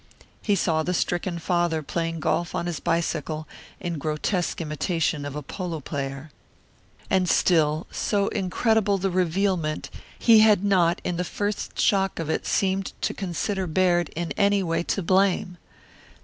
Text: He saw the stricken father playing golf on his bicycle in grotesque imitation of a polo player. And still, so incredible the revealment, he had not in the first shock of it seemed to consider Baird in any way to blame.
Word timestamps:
He 0.41 0.55
saw 0.55 0.81
the 0.81 0.95
stricken 0.95 1.37
father 1.37 1.83
playing 1.83 2.21
golf 2.21 2.55
on 2.55 2.65
his 2.65 2.79
bicycle 2.79 3.47
in 3.79 3.99
grotesque 3.99 4.59
imitation 4.59 5.25
of 5.25 5.35
a 5.35 5.43
polo 5.43 5.79
player. 5.79 6.31
And 7.11 7.29
still, 7.29 7.85
so 7.91 8.27
incredible 8.29 8.97
the 8.97 9.11
revealment, 9.11 9.91
he 10.17 10.39
had 10.39 10.63
not 10.63 10.99
in 11.03 11.17
the 11.17 11.23
first 11.23 11.79
shock 11.79 12.17
of 12.17 12.31
it 12.31 12.47
seemed 12.47 12.93
to 13.01 13.13
consider 13.13 13.67
Baird 13.67 14.09
in 14.15 14.31
any 14.37 14.63
way 14.63 14.81
to 14.81 15.03
blame. 15.03 15.59